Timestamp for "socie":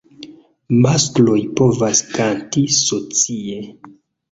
2.79-3.63